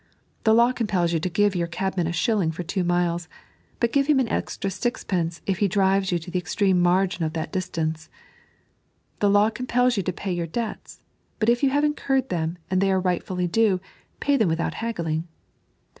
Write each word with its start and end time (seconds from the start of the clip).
The 0.45 0.53
law 0.55 0.71
compels 0.71 1.13
you 1.13 1.19
to 1.19 1.29
give 1.29 1.55
your 1.55 1.67
cabman 1.67 2.07
a 2.07 2.11
shilling 2.11 2.51
for 2.51 2.63
two 2.63 2.83
miles; 2.83 3.29
but 3.79 3.93
^ve 3.93 4.07
him 4.07 4.19
an 4.19 4.27
extra 4.29 4.67
Bixpencfl, 4.71 5.41
if 5.45 5.59
he 5.59 5.67
driven 5.67 6.03
you 6.07 6.17
to 6.17 6.31
the 6.31 6.39
extreme 6.39 6.81
margin 6.81 7.23
of 7.23 7.33
that 7.33 7.51
distance. 7.51 8.09
The 9.19 9.29
law 9.29 9.51
compels 9.51 9.97
you 9.97 10.01
to 10.01 10.11
pay 10.11 10.33
your 10.33 10.47
debts; 10.47 11.03
but 11.37 11.49
if 11.49 11.61
you 11.61 11.69
have 11.69 11.83
incurred 11.83 12.29
them, 12.29 12.57
and 12.71 12.81
they 12.81 12.91
are 12.91 12.99
rightfully 12.99 13.45
due, 13.47 13.79
pay 14.19 14.37
them 14.37 14.47
without 14.49 14.73
haggling. 14.73 15.27